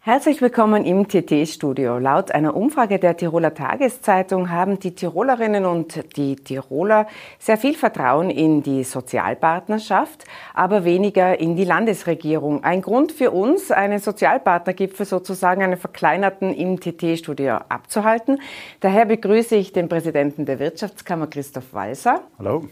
[0.00, 1.98] Herzlich willkommen im TT-Studio.
[1.98, 7.08] Laut einer Umfrage der Tiroler Tageszeitung haben die Tirolerinnen und die Tiroler
[7.40, 10.24] sehr viel Vertrauen in die Sozialpartnerschaft,
[10.54, 12.62] aber weniger in die Landesregierung.
[12.62, 18.40] Ein Grund für uns, einen Sozialpartnergipfel sozusagen einen verkleinerten im TT-Studio abzuhalten.
[18.78, 22.20] Daher begrüße ich den Präsidenten der Wirtschaftskammer Christoph Walser.
[22.38, 22.68] Hallo.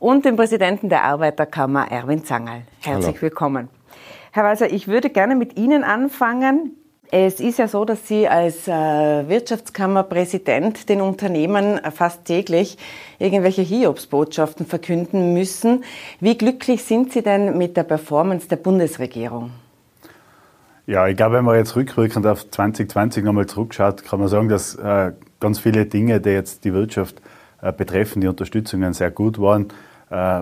[0.00, 2.62] Und den Präsidenten der Arbeiterkammer Erwin Zangerl.
[2.80, 3.22] Herzlich Hallo.
[3.22, 3.68] willkommen.
[4.34, 6.72] Herr Walser, ich würde gerne mit Ihnen anfangen.
[7.12, 8.72] Es ist ja so, dass Sie als äh,
[9.28, 12.76] Wirtschaftskammerpräsident den Unternehmen fast täglich
[13.20, 15.84] irgendwelche Hiobsbotschaften verkünden müssen.
[16.18, 19.52] Wie glücklich sind Sie denn mit der Performance der Bundesregierung?
[20.88, 24.74] Ja, ich glaube, wenn man jetzt rückwirkend auf 2020 nochmal zurückschaut, kann man sagen, dass
[24.74, 27.22] äh, ganz viele Dinge, die jetzt die Wirtschaft
[27.62, 29.68] äh, betreffen, die Unterstützungen sehr gut waren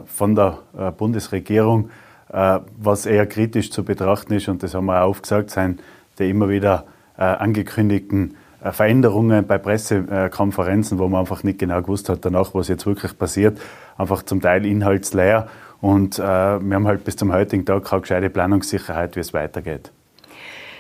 [0.07, 0.59] von der
[0.99, 1.89] Bundesregierung.
[2.33, 5.83] Äh, was eher kritisch zu betrachten ist, und das haben wir auch aufgesagt, sind
[6.19, 6.87] die immer wieder
[7.19, 12.69] äh, angekündigten äh, Veränderungen bei Pressekonferenzen, wo man einfach nicht genau gewusst hat danach, was
[12.69, 13.61] jetzt wirklich passiert,
[13.99, 15.49] einfach zum Teil inhaltsleer.
[15.83, 19.91] Und wir haben halt bis zum heutigen Tag keine gescheite Planungssicherheit, wie es weitergeht.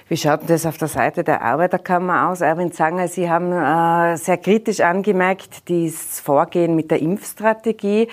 [0.08, 2.40] Wie schaut das auf der Seite der Arbeiterkammer aus?
[2.40, 8.08] Erwin Zanger, Sie haben äh, sehr kritisch angemerkt, das Vorgehen mit der Impfstrategie.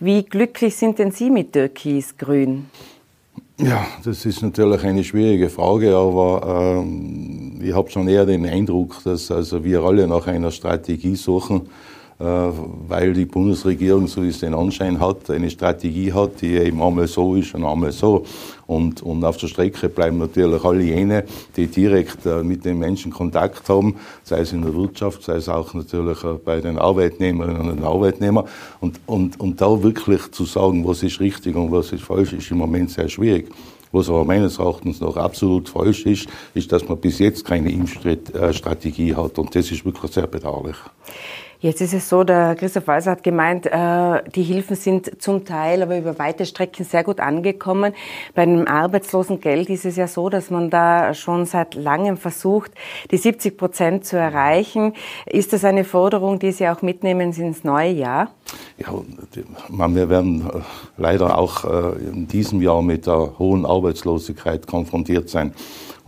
[0.00, 2.66] Wie glücklich sind denn Sie mit Türkis-Grün?
[3.60, 9.02] Ja, das ist natürlich eine schwierige Frage, aber ähm, ich habe schon eher den Eindruck,
[9.02, 11.68] dass also wir alle nach einer Strategie suchen,
[12.18, 17.06] weil die Bundesregierung, so wie es den Anschein hat, eine Strategie hat, die eben einmal
[17.06, 18.24] so ist und einmal so.
[18.66, 21.24] Und, und auf der Strecke bleiben natürlich alle jene,
[21.56, 25.48] die direkt äh, mit den Menschen Kontakt haben, sei es in der Wirtschaft, sei es
[25.48, 28.46] auch natürlich äh, bei den Arbeitnehmerinnen und Arbeitnehmern.
[28.80, 32.50] Und, und, und da wirklich zu sagen, was ist richtig und was ist falsch, ist
[32.50, 33.48] im Moment sehr schwierig.
[33.92, 39.14] Was aber meines Erachtens noch absolut falsch ist, ist, dass man bis jetzt keine Impfstrategie
[39.14, 39.38] hat.
[39.38, 40.76] Und das ist wirklich sehr bedauerlich.
[41.60, 45.82] Jetzt ist es so, der Christoph Walser hat gemeint, äh, die Hilfen sind zum Teil,
[45.82, 47.94] aber über weite Strecken sehr gut angekommen.
[48.36, 52.70] Bei einem Arbeitslosengeld ist es ja so, dass man da schon seit langem versucht,
[53.10, 54.92] die 70 Prozent zu erreichen.
[55.26, 58.30] Ist das eine Forderung, die Sie auch mitnehmen ins neue Jahr?
[58.76, 58.94] Ja,
[59.68, 60.60] wir werden äh,
[60.96, 65.52] leider auch äh, in diesem Jahr mit der hohen Arbeitslosigkeit konfrontiert sein.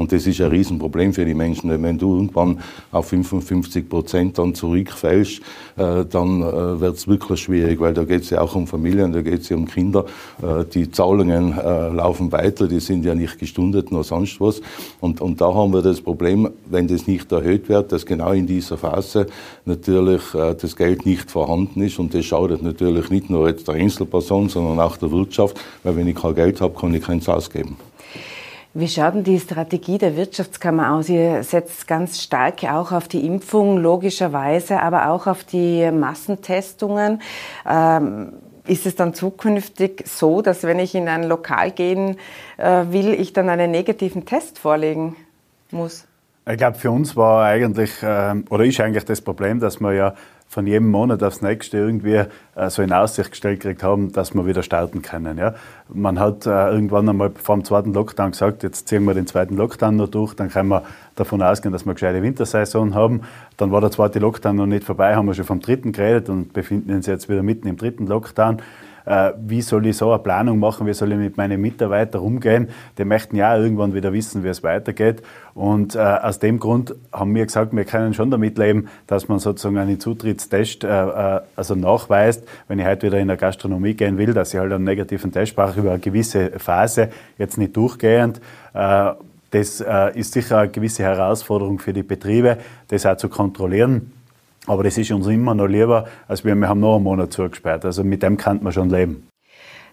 [0.00, 1.70] Und das ist ein Riesenproblem für die Menschen.
[1.82, 5.42] Wenn du irgendwann auf 55 Prozent dann zurückfällst,
[5.76, 9.12] äh, dann äh, wird es wirklich schwierig, weil da geht es ja auch um Familien,
[9.12, 10.06] da geht es ja um Kinder.
[10.42, 14.62] Äh, die Zahlungen laufen weiter, die sind ja nicht gestundet noch sonst was.
[15.00, 18.46] Und, und da haben wir das Problem, wenn das nicht erhöht wird, dass genau in
[18.46, 19.26] dieser Phase
[19.66, 21.98] natürlich das Geld nicht vorhanden ist.
[21.98, 26.08] Und das schadet natürlich nicht nur jetzt der Einzelperson, sondern auch der Wirtschaft, weil wenn
[26.08, 27.76] ich kein Geld habe, kann ich keins ausgeben.
[28.72, 31.08] Wie schaut denn die Strategie der Wirtschaftskammer aus?
[31.08, 37.20] Ihr setzt ganz stark auch auf die Impfung, logischerweise, aber auch auf die Massentestungen.
[37.68, 38.32] Ähm,
[38.68, 42.16] ist es dann zukünftig so, dass wenn ich in ein Lokal gehen
[42.58, 45.16] äh, will, ich dann einen negativen Test vorlegen
[45.72, 46.06] muss?
[46.48, 50.14] Ich glaube, für uns war eigentlich, äh, oder ist eigentlich das Problem, dass wir ja
[50.50, 52.24] von jedem Monat aufs nächste irgendwie
[52.56, 55.38] äh, so in Aussicht gestellt gekriegt haben, dass wir wieder starten können.
[55.38, 55.54] Ja.
[55.88, 59.56] Man hat äh, irgendwann einmal vor dem zweiten Lockdown gesagt, jetzt ziehen wir den zweiten
[59.56, 60.82] Lockdown noch durch, dann können wir
[61.14, 63.20] davon ausgehen, dass wir eine gescheite Wintersaison haben.
[63.58, 66.52] Dann war der zweite Lockdown noch nicht vorbei, haben wir schon vom dritten geredet und
[66.52, 68.60] befinden uns jetzt wieder mitten im dritten Lockdown
[69.36, 72.68] wie soll ich so eine Planung machen, wie soll ich mit meinen Mitarbeitern umgehen.
[72.98, 75.22] Die möchten ja irgendwann wieder wissen, wie es weitergeht.
[75.54, 79.38] Und äh, aus dem Grund haben wir gesagt, wir können schon damit leben, dass man
[79.38, 84.16] sozusagen einen Zutrittstest äh, äh also nachweist, wenn ich heute wieder in der Gastronomie gehen
[84.16, 88.40] will, dass ich halt einen negativen Test brauche über eine gewisse Phase, jetzt nicht durchgehend.
[88.72, 89.12] Äh,
[89.50, 94.12] das äh, ist sicher eine gewisse Herausforderung für die Betriebe, das auch zu kontrollieren.
[94.70, 97.84] Aber das ist uns immer noch lieber, als wir, wir haben noch einen Monat zugesperrt.
[97.84, 99.26] Also mit dem kann man schon leben.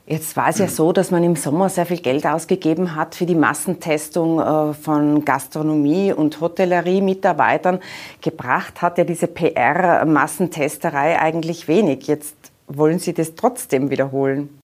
[0.06, 3.26] Jetzt war es ja so, dass man im Sommer sehr viel Geld ausgegeben hat für
[3.26, 7.80] die Massentestung äh, von Gastronomie und Hotellerie-Mitarbeitern.
[8.22, 12.06] Gebracht hat ja diese PR-Massentesterei eigentlich wenig.
[12.06, 12.36] Jetzt
[12.68, 14.60] wollen Sie das trotzdem wiederholen.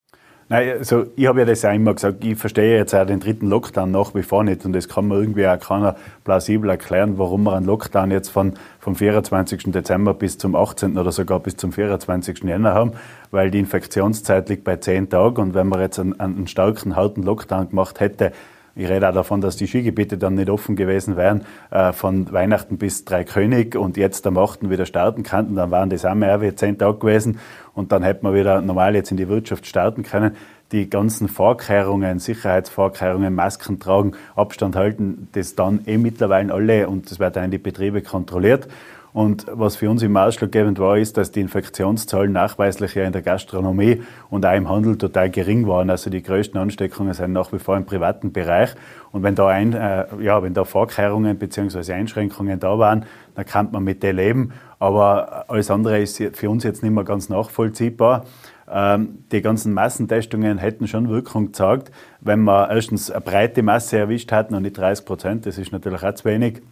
[0.50, 3.48] Nein, also ich habe ja das auch immer gesagt, ich verstehe jetzt auch den dritten
[3.48, 5.96] Lockdown nach wie vor nicht und das kann mir irgendwie auch keiner
[6.26, 9.72] plausibel erklären, warum wir einen Lockdown jetzt von, vom 24.
[9.72, 10.98] Dezember bis zum 18.
[10.98, 12.44] oder sogar bis zum 24.
[12.44, 12.92] Jänner haben,
[13.32, 17.24] weil die Infektionszeit liegt bei zehn Tagen und wenn man jetzt einen, einen starken, harten
[17.24, 18.34] Lockdown gemacht hätte,
[18.76, 22.78] ich rede auch davon, dass die Skigebiete dann nicht offen gewesen wären, äh, von Weihnachten
[22.78, 24.70] bis Dreikönig und jetzt am 8.
[24.70, 27.40] wieder starten könnten, dann waren das auch mehr wie zehn Tage gewesen
[27.74, 30.36] und dann hätte man wieder normal jetzt in die Wirtschaft starten können.
[30.72, 37.20] die ganzen Vorkehrungen, Sicherheitsvorkehrungen, Masken tragen, Abstand halten, das dann eh mittlerweile alle und das
[37.20, 38.68] wird auch in die Betriebe kontrolliert.
[39.14, 43.22] Und was für uns immer ausschlaggebend war, ist, dass die Infektionszahlen nachweislich ja in der
[43.22, 44.02] Gastronomie
[44.32, 45.92] und auch im Handel total gering waren.
[45.92, 48.72] Also die größten Ansteckungen sind nach wie vor im privaten Bereich.
[49.12, 51.94] Und wenn da, ein, äh, ja, wenn da Vorkehrungen bzw.
[51.94, 53.06] Einschränkungen da waren,
[53.36, 54.54] dann kann man mit dem leben.
[54.80, 58.26] Aber alles andere ist für uns jetzt nicht mehr ganz nachvollziehbar.
[58.72, 64.32] Ähm, die ganzen Massentestungen hätten schon Wirkung gezeigt, wenn wir erstens eine breite Masse erwischt
[64.32, 65.46] hätten und nicht 30 Prozent.
[65.46, 66.64] Das ist natürlich auch zu wenig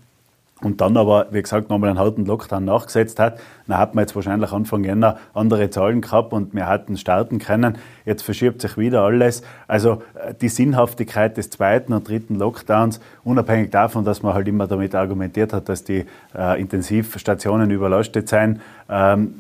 [0.64, 4.16] und dann aber, wie gesagt, nochmal einen harten Lockdown nachgesetzt hat, dann hat man jetzt
[4.16, 7.78] wahrscheinlich Anfang Jänner andere Zahlen gehabt und wir hatten starten können.
[8.06, 9.42] Jetzt verschiebt sich wieder alles.
[9.68, 14.68] Also äh, die Sinnhaftigkeit des zweiten und dritten Lockdowns, unabhängig davon, dass man halt immer
[14.68, 16.06] damit argumentiert hat, dass die
[16.38, 19.36] äh, Intensivstationen überlastet seien, ähm,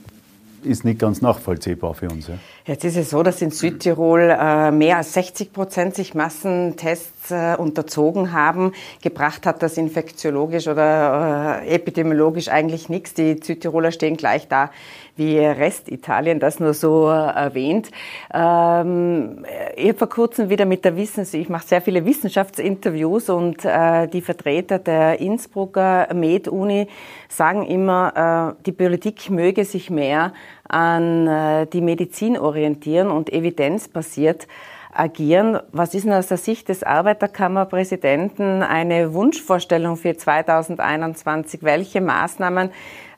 [0.63, 2.27] ist nicht ganz nachvollziehbar für uns.
[2.27, 2.35] Ja.
[2.65, 7.55] Jetzt ist es so, dass in Südtirol äh, mehr als 60 Prozent sich Massentests äh,
[7.57, 8.73] unterzogen haben.
[9.01, 13.13] Gebracht hat das infektiologisch oder äh, epidemiologisch eigentlich nichts.
[13.13, 14.71] Die Südtiroler stehen gleich da
[15.15, 17.91] wie Restitalien, das nur so erwähnt.
[18.33, 24.07] Ähm, ich vor kurzem wieder mit der Wissens, ich mache sehr viele Wissenschaftsinterviews und äh,
[24.07, 26.87] die Vertreter der Innsbrucker Med-Uni
[27.29, 30.33] sagen immer, äh, die Politik möge sich mehr
[30.67, 34.47] an äh, die Medizin orientieren und evidenzbasiert
[34.93, 35.59] agieren.
[35.71, 41.63] Was ist denn aus der Sicht des Arbeiterkammerpräsidenten eine Wunschvorstellung für 2021?
[41.63, 42.71] Welche Maßnahmen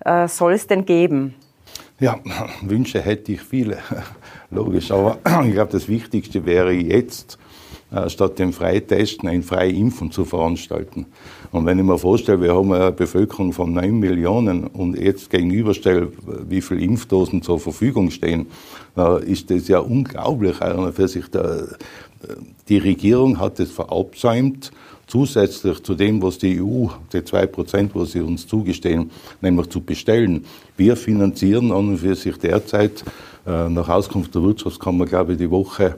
[0.06, 1.36] äh, soll es denn geben?
[2.04, 2.20] Ja,
[2.62, 3.78] Wünsche hätte ich viele,
[4.52, 4.92] logisch.
[4.92, 7.38] Aber ich glaube, das Wichtigste wäre jetzt,
[7.92, 11.06] äh, statt dem Freitesten ein Freiimpfen zu veranstalten.
[11.54, 16.12] Und wenn ich mir vorstelle, wir haben eine Bevölkerung von 9 Millionen und jetzt gegenüberstelle,
[16.50, 18.48] wie viele Impfdosen zur Verfügung stehen,
[18.98, 20.58] äh, ist das ja unglaublich.
[20.58, 21.24] Für sich
[22.68, 24.72] die Regierung hat es verabsäumt,
[25.14, 29.12] zusätzlich zu dem, was die EU, die zwei Prozent, was sie uns zugestehen,
[29.42, 30.44] nämlich zu bestellen.
[30.76, 33.04] Wir finanzieren an und für sich derzeit
[33.46, 35.98] äh, nach Auskunft der Wirtschaftskammer, glaube ich, die Woche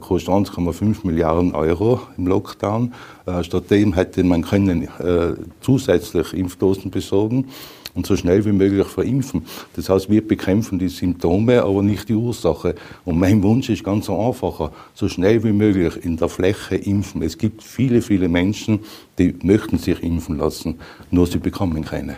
[0.00, 2.94] kostet 1,5 Milliarden Euro im Lockdown.
[3.26, 7.48] Äh, stattdem hätte man können äh, zusätzlich Impfdosen besorgen
[7.94, 9.46] und so schnell wie möglich verimpfen.
[9.76, 12.74] Das heißt, wir bekämpfen die Symptome, aber nicht die Ursache.
[13.04, 17.22] Und mein Wunsch ist ganz einfacher, so schnell wie möglich in der Fläche impfen.
[17.22, 18.80] Es gibt viele, viele Menschen,
[19.18, 20.78] die möchten sich impfen lassen,
[21.10, 22.16] nur sie bekommen keine.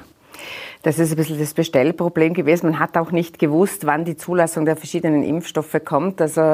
[0.82, 2.70] Das ist ein bisschen das Bestellproblem gewesen.
[2.70, 6.20] Man hat auch nicht gewusst, wann die Zulassung der verschiedenen Impfstoffe kommt.
[6.20, 6.44] Also äh,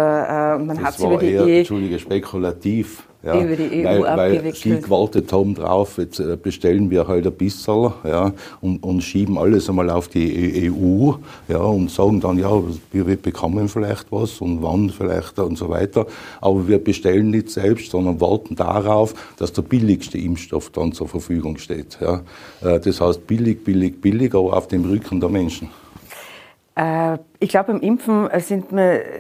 [0.59, 4.45] man hat es über die eher, Entschuldige, spekulativ ja, über die EU weil, abgewickelt.
[4.45, 9.01] Weil sie gewartet haben drauf, jetzt äh, bestellen wir halt ein bisschen ja, und, und
[9.03, 11.13] schieben alles einmal auf die EU
[11.49, 12.51] ja, und sagen dann, ja,
[12.91, 16.07] wir, wir bekommen vielleicht was und wann vielleicht und so weiter.
[16.41, 21.59] Aber wir bestellen nicht selbst, sondern warten darauf, dass der billigste Impfstoff dann zur Verfügung
[21.59, 21.99] steht.
[22.01, 22.23] Ja.
[22.63, 25.69] Äh, das heißt billig, billig, billig, aber auf dem Rücken der Menschen.
[26.75, 28.67] Äh, ich glaube, beim Impfen sind,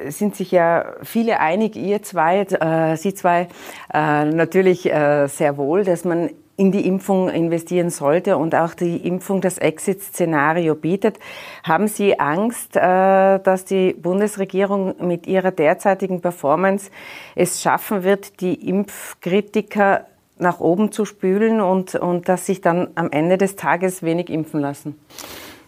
[0.09, 3.49] sind, sich ja viele einig, ihr zwei, äh, Sie zwei,
[3.93, 8.97] äh, natürlich äh, sehr wohl, dass man in die Impfung investieren sollte und auch die
[8.99, 11.19] Impfung das Exit-Szenario bietet.
[11.65, 16.91] Haben Sie Angst, äh, dass die Bundesregierung mit ihrer derzeitigen Performance
[17.35, 20.07] es schaffen wird, die Impfkritiker
[20.39, 24.61] nach oben zu spülen und, und dass sich dann am Ende des Tages wenig impfen
[24.61, 24.99] lassen?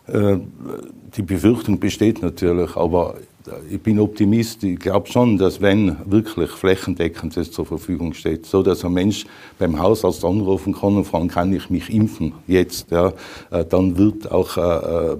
[0.06, 0.38] Äh,
[1.16, 3.14] die Befürchtung besteht natürlich, aber
[3.70, 4.64] ich bin Optimist.
[4.64, 9.26] Ich glaube schon, dass wenn wirklich flächendeckend das zur Verfügung steht, so dass ein Mensch
[9.58, 13.12] beim Hausarzt anrufen kann und fragen, kann ich mich impfen jetzt, ja,
[13.50, 15.16] äh, dann wird auch äh,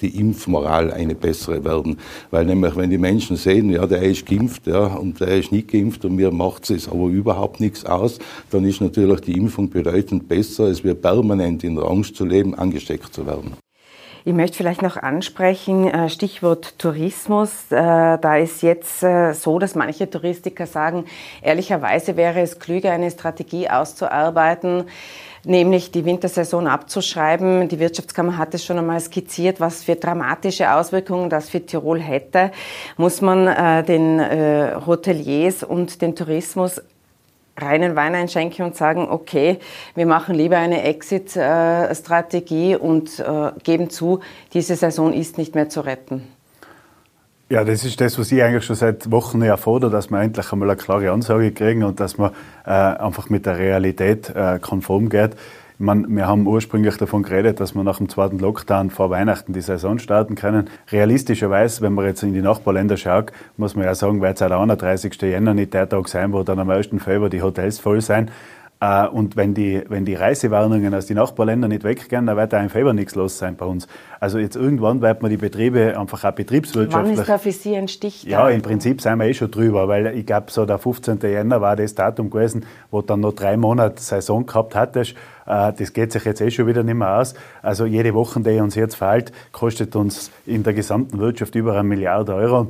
[0.00, 1.98] die Impfmoral eine bessere werden.
[2.30, 5.68] Weil nämlich, wenn die Menschen sehen, ja, der ist geimpft, ja, und der ist nicht
[5.68, 8.18] geimpft und mir macht es aber überhaupt nichts aus,
[8.50, 12.54] dann ist natürlich die Impfung bedeutend besser, als wir permanent in der Angst zu leben,
[12.54, 13.63] angesteckt zu werden.
[14.26, 17.50] Ich möchte vielleicht noch ansprechen, äh, Stichwort Tourismus.
[17.68, 21.04] Äh, da ist jetzt äh, so, dass manche Touristiker sagen,
[21.42, 24.84] ehrlicherweise wäre es klüger, eine Strategie auszuarbeiten,
[25.44, 27.68] nämlich die Wintersaison abzuschreiben.
[27.68, 32.50] Die Wirtschaftskammer hat es schon einmal skizziert, was für dramatische Auswirkungen das für Tirol hätte.
[32.96, 34.22] Muss man den
[34.86, 36.80] Hoteliers und den Tourismus
[37.56, 39.58] reinen Wein einschenken und sagen, okay,
[39.94, 44.20] wir machen lieber eine Exit-Strategie und äh, geben zu,
[44.52, 46.22] diese Saison ist nicht mehr zu retten?
[47.50, 50.70] Ja, das ist das, was ich eigentlich schon seit Wochen erfordere, dass wir endlich einmal
[50.70, 52.32] eine klare Ansage kriegen und dass man
[52.64, 55.32] äh, einfach mit der Realität äh, konform geht.
[55.76, 59.52] Ich Man, wir haben ursprünglich davon geredet, dass wir nach dem zweiten Lockdown vor Weihnachten
[59.52, 60.70] die Saison starten können.
[60.92, 64.56] Realistischerweise, wenn man jetzt in die Nachbarländer schaut, muss man ja sagen, wird es der
[64.56, 65.20] 31.
[65.20, 66.90] Jänner nicht der Tag sein, wo dann am 1.
[66.98, 68.30] Februar die Hotels voll sein.
[68.80, 72.62] Äh, und wenn die, wenn die Reisewarnungen aus den Nachbarländern nicht weggehen, dann wird auch
[72.62, 73.86] im Februar nichts los sein bei uns.
[74.20, 77.16] Also jetzt irgendwann wird man die Betriebe einfach auch betriebswirtschaftlich...
[77.16, 78.24] Wann ist da für Sie ein Stich?
[78.24, 81.18] Ja, im Prinzip sind wir eh schon drüber, weil ich glaube, so der 15.
[81.22, 85.14] Jänner war das Datum gewesen, wo dann noch drei Monate Saison gehabt hattest.
[85.46, 87.34] Äh, das geht sich jetzt eh schon wieder nicht mehr aus.
[87.62, 91.84] Also jede Woche, die uns jetzt fehlt, kostet uns in der gesamten Wirtschaft über eine
[91.84, 92.68] Milliarde Euro.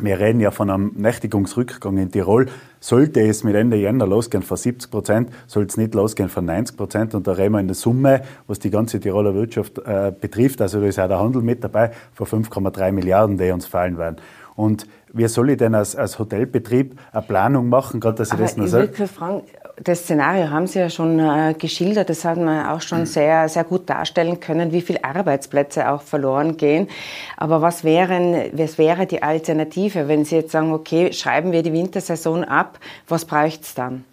[0.00, 2.46] Wir reden ja von einem Nächtigungsrückgang in Tirol.
[2.78, 6.76] Sollte es mit Ende Jänner losgehen von 70 Prozent, soll es nicht losgehen von 90
[6.76, 7.14] Prozent.
[7.14, 10.80] Und da reden wir in der Summe, was die ganze Tiroler Wirtschaft äh, betrifft, also
[10.80, 14.16] da ist auch der Handel mit dabei, von 5,3 Milliarden, die uns fallen werden.
[14.54, 18.42] Und wie soll ich denn als, als Hotelbetrieb eine Planung machen, gerade dass ich Aber
[18.42, 19.06] das noch ich sage?
[19.06, 19.42] fragen,
[19.82, 23.64] das Szenario haben Sie ja schon äh, geschildert, das hat man auch schon sehr, sehr
[23.64, 26.88] gut darstellen können, wie viele Arbeitsplätze auch verloren gehen.
[27.36, 31.72] Aber was, wären, was wäre die Alternative, wenn Sie jetzt sagen, okay, schreiben wir die
[31.72, 34.04] Wintersaison ab, was bräuchte es dann?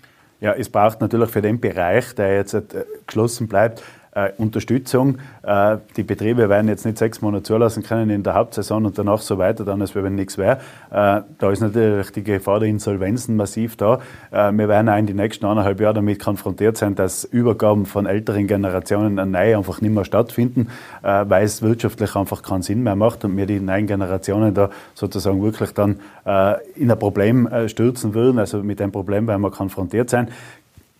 [0.41, 2.61] Ja, es braucht natürlich für den Bereich, der jetzt äh,
[3.07, 3.81] geschlossen bleibt,
[4.15, 5.17] äh, Unterstützung.
[5.43, 9.21] Äh, die Betriebe werden jetzt nicht sechs Monate zulassen können in der Hauptsaison und danach
[9.21, 10.57] so weiter, dann als wenn nichts wäre.
[10.89, 13.99] Äh, da ist natürlich die Gefahr der Insolvenzen massiv da.
[14.31, 18.05] Äh, wir werden auch in den nächsten eineinhalb Jahren damit konfrontiert sein, dass Übergaben von
[18.05, 20.69] älteren Generationen an neue einfach nicht mehr stattfinden,
[21.03, 24.69] äh, weil es wirtschaftlich einfach keinen Sinn mehr macht und wir die neuen Generationen da
[24.93, 28.39] sozusagen wirklich dann äh, in ein Problem stürzen würden.
[28.39, 30.29] Also mit dem Problem werden wir konfrontiert sein.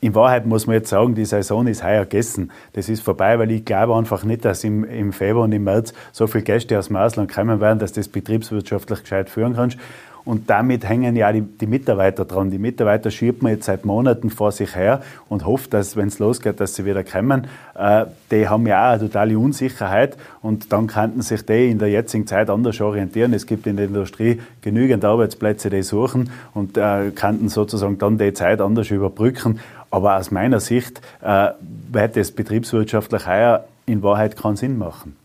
[0.01, 2.51] In Wahrheit muss man jetzt sagen, die Saison ist heuer gegessen.
[2.73, 5.93] Das ist vorbei, weil ich glaube einfach nicht, dass im, im Februar und im März
[6.11, 9.77] so viele Gäste aus dem Ausland kommen werden, dass das betriebswirtschaftlich gescheit führen kannst.
[10.25, 12.49] Und damit hängen ja die, die, Mitarbeiter dran.
[12.49, 16.17] Die Mitarbeiter schiebt man jetzt seit Monaten vor sich her und hofft, dass, wenn es
[16.17, 17.45] losgeht, dass sie wieder kommen.
[17.75, 21.89] Äh, die haben ja auch eine totale Unsicherheit und dann könnten sich die in der
[21.89, 23.33] jetzigen Zeit anders orientieren.
[23.33, 28.33] Es gibt in der Industrie genügend Arbeitsplätze, die suchen und äh, könnten sozusagen dann die
[28.33, 29.59] Zeit anders überbrücken.
[29.95, 31.51] Aber aus meiner Sicht äh,
[31.89, 35.15] wird das betriebswirtschaftlich heuer in Wahrheit keinen Sinn machen.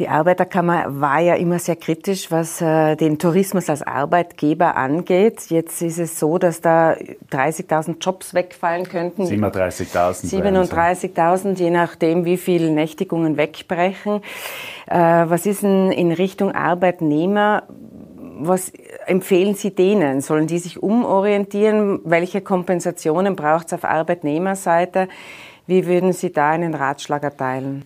[0.00, 5.50] Die Arbeiterkammer war ja immer sehr kritisch, was äh, den Tourismus als Arbeitgeber angeht.
[5.50, 6.96] Jetzt ist es so, dass da
[7.30, 9.22] 30.000 Jobs wegfallen könnten.
[9.22, 10.26] 37.000.
[10.26, 14.20] 37.000, je nachdem, wie viele Nächtigungen wegbrechen.
[14.88, 17.62] Äh, was ist denn in Richtung Arbeitnehmer?
[18.42, 18.72] Was
[19.06, 20.20] empfehlen Sie denen?
[20.22, 22.00] Sollen die sich umorientieren?
[22.04, 25.08] Welche Kompensationen braucht es auf Arbeitnehmerseite?
[25.66, 27.84] Wie würden Sie da einen Ratschlag erteilen?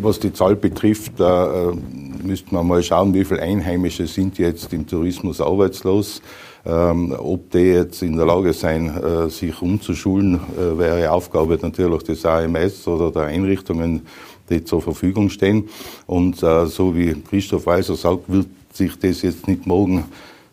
[0.00, 1.74] Was die Zahl betrifft, da äh,
[2.22, 6.22] müsste man mal schauen, wie viele Einheimische sind jetzt im Tourismus arbeitslos.
[6.64, 12.04] Ähm, ob die jetzt in der Lage sein, äh, sich umzuschulen, äh, wäre Aufgabe natürlich
[12.04, 14.06] des AMS oder der Einrichtungen,
[14.48, 15.68] die zur Verfügung stehen.
[16.06, 20.04] Und so wie Christoph Weiser sagt, wird sich das jetzt nicht morgen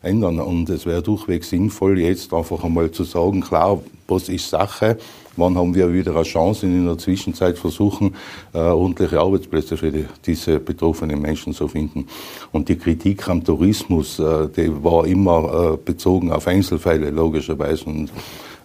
[0.01, 0.39] ändern.
[0.39, 4.97] Und es wäre durchweg sinnvoll, jetzt einfach einmal zu sagen, klar, was ist Sache,
[5.35, 8.15] wann haben wir wieder eine Chance und in der Zwischenzeit versuchen,
[8.53, 12.07] äh, ordentliche Arbeitsplätze für die, diese betroffenen Menschen zu finden.
[12.51, 17.85] Und die Kritik am Tourismus, äh, die war immer äh, bezogen auf Einzelfälle, logischerweise.
[17.85, 18.09] Und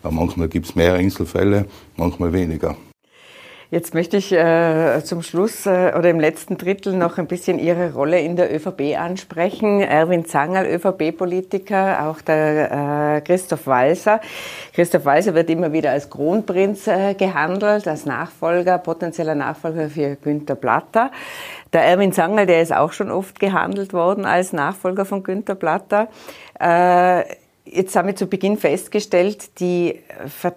[0.05, 2.77] äh, manchmal gibt es mehr Einzelfälle, manchmal weniger.
[3.71, 7.95] Jetzt möchte ich äh, zum Schluss äh, oder im letzten Drittel noch ein bisschen Ihre
[7.95, 9.81] Rolle in der ÖVP ansprechen.
[9.81, 14.21] Erwin Zangerl, ÖVP-Politiker, auch der äh, Christoph Walser.
[14.75, 20.57] Christoph Walser wird immer wieder als Kronprinz äh, gehandelt, als Nachfolger, potenzieller Nachfolger für Günter
[20.57, 21.11] Platter.
[21.73, 26.09] Der Erwin Zangerl, der ist auch schon oft gehandelt worden als Nachfolger von Günter Platter.
[27.67, 29.99] Jetzt haben wir zu Beginn festgestellt, die,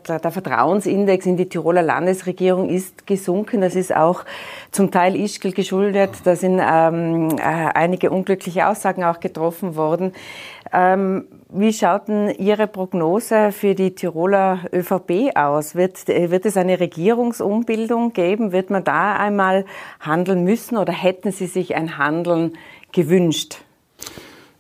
[0.10, 3.62] der Vertrauensindex in die Tiroler Landesregierung ist gesunken.
[3.62, 4.26] Das ist auch
[4.72, 6.12] zum Teil Ischgl geschuldet.
[6.26, 10.12] Da sind ähm, äh, einige unglückliche Aussagen auch getroffen worden.
[10.74, 15.76] Ähm, wie schaut denn Ihre Prognose für die Tiroler ÖVP aus?
[15.76, 18.52] Wird, wird es eine Regierungsumbildung geben?
[18.52, 19.64] Wird man da einmal
[20.02, 22.58] handeln müssen oder hätten Sie sich ein Handeln
[22.92, 23.60] gewünscht?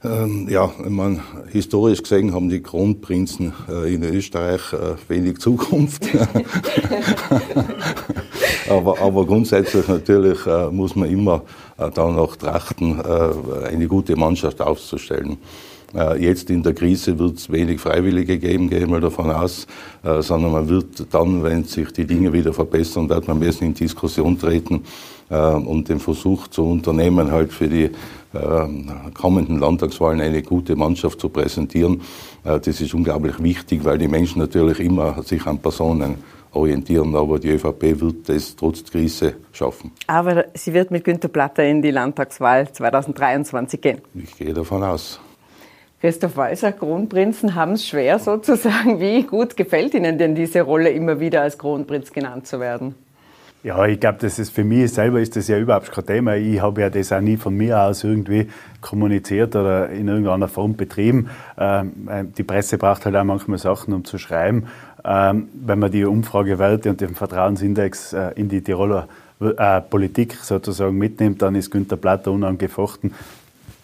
[0.04, 6.08] Ähm, ja, ich meine, historisch gesehen haben die Kronprinzen äh, in Österreich äh, wenig Zukunft.
[8.70, 11.42] aber, aber grundsätzlich natürlich äh, muss man immer
[11.78, 15.38] danach trachten, eine gute Mannschaft aufzustellen.
[15.96, 19.68] Äh, jetzt in der Krise wird es wenig Freiwillige geben, gehe ich mal davon aus,
[20.20, 23.74] sondern man wird dann, wenn sich die Dinge wieder verbessern, wird man am besten in
[23.74, 24.84] Diskussion treten
[25.30, 27.90] und den Versuch zu unternehmen, halt für die
[29.14, 32.02] kommenden Landtagswahlen eine gute Mannschaft zu präsentieren.
[32.44, 36.16] Äh, das ist unglaublich wichtig, weil die Menschen natürlich immer sich an Personen
[36.52, 37.16] orientieren.
[37.16, 39.92] Aber die ÖVP wird das trotz Krise schaffen.
[40.08, 44.02] Aber sie wird mit Günter Platter in die Landtagswahl 2023 gehen.
[44.14, 45.20] Ich gehe davon aus.
[46.00, 49.00] Christoph Walser, Kronprinzen haben es schwer sozusagen.
[49.00, 52.94] Wie gut gefällt Ihnen denn diese Rolle, immer wieder als Kronprinz genannt zu werden?
[53.64, 56.36] Ja, ich glaube, das ist für mich selber ist das ja überhaupt kein Thema.
[56.36, 58.48] Ich habe ja das auch nie von mir aus irgendwie
[58.80, 61.30] kommuniziert oder in irgendeiner Form betrieben.
[61.58, 64.68] Ähm, die Presse braucht halt auch manchmal Sachen, um zu schreiben.
[65.04, 69.08] Ähm, wenn man die Umfragewerte und den Vertrauensindex äh, in die Tiroler
[69.40, 73.14] äh, Politik sozusagen mitnimmt, dann ist Günter Platter unangefochten.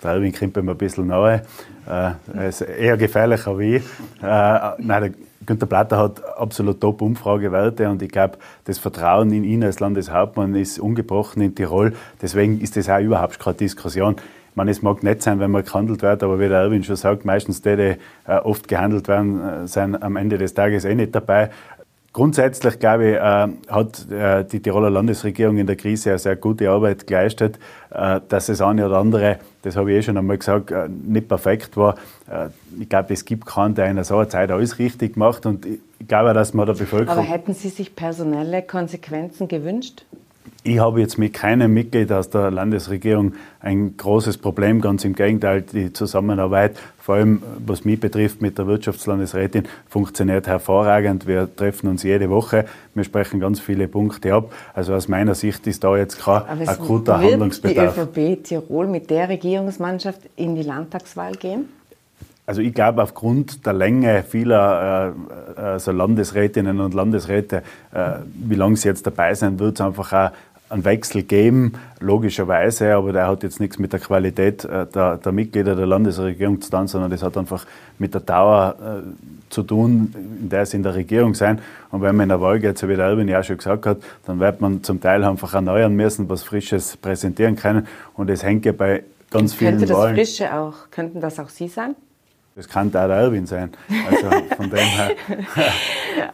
[0.04, 1.44] Der Erwin kommt mir ein bisschen nahe.
[1.90, 3.84] Äh, ist eher gefährlicher wie ich.
[4.22, 9.64] Äh, nein, Günter Platter hat absolut top Umfragewerte und ich glaube, das Vertrauen in ihn
[9.64, 11.94] als Landeshauptmann ist ungebrochen in Tirol.
[12.22, 14.16] Deswegen ist das auch überhaupt keine Diskussion.
[14.18, 16.96] Ich meine, es mag nett sein, wenn man gehandelt wird, aber wie der Erwin schon
[16.96, 17.96] sagt, meistens die, die
[18.28, 21.50] äh, oft gehandelt werden, äh, sind am Ende des Tages eh nicht dabei.
[22.14, 26.70] Grundsätzlich, glaube ich, äh, hat äh, die Tiroler Landesregierung in der Krise eine sehr gute
[26.70, 27.58] Arbeit geleistet.
[27.90, 31.76] Äh, dass das eine oder andere, das habe ich eh schon einmal gesagt, nicht perfekt
[31.76, 31.96] war.
[32.80, 35.48] Ich glaube, es gibt keinen, der in so einer Zeit alles richtig macht.
[35.48, 37.18] Und ich glaube, dass man der Bevölkerung.
[37.18, 40.06] Aber hätten Sie sich personelle Konsequenzen gewünscht?
[40.66, 44.80] Ich habe jetzt mit keinem Mitglied aus der Landesregierung ein großes Problem.
[44.80, 51.28] Ganz im Gegenteil, die Zusammenarbeit, vor allem was mich betrifft mit der Wirtschaftslandesrätin, funktioniert hervorragend.
[51.28, 52.64] Wir treffen uns jede Woche.
[52.94, 54.54] Wir sprechen ganz viele Punkte ab.
[54.74, 57.96] Also aus meiner Sicht ist da jetzt kein Aber akuter wird Handlungsbedarf.
[57.96, 61.66] die ÖVP Tirol mit der Regierungsmannschaft in die Landtagswahl gehen?
[62.46, 65.14] Also ich glaube, aufgrund der Länge vieler
[65.58, 70.12] äh, also Landesrätinnen und Landesräte, äh, wie lange sie jetzt dabei sein wird es einfach
[70.12, 70.32] auch
[70.70, 75.32] einen Wechsel geben, logischerweise, aber der hat jetzt nichts mit der Qualität äh, der, der,
[75.32, 77.66] Mitglieder der Landesregierung zu tun, sondern das hat einfach
[78.00, 81.60] mit der Dauer äh, zu tun, in der sie in der Regierung sein.
[81.92, 83.98] Und wenn man in der Wahl geht, so wie der Erwin ja schon gesagt hat,
[84.26, 87.88] dann wird man zum Teil einfach erneuern müssen, was Frisches präsentieren können.
[88.16, 90.16] Und es hängt ja bei ganz vielen Könnte das Wahlen.
[90.16, 91.96] Frische auch, könnten das auch Sie sein?
[92.56, 93.72] Das kann der Erwin sein.
[94.10, 95.12] Also von dem her.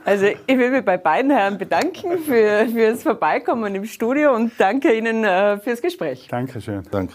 [0.03, 4.93] Also ich will mich bei beiden Herren bedanken für, fürs Vorbeikommen im Studio und danke
[4.93, 6.27] Ihnen äh, fürs Gespräch.
[6.29, 6.83] Dankeschön.
[6.91, 7.13] Danke.